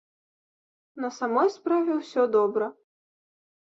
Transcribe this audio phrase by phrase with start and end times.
[1.05, 2.75] На самой справе ўсё добра.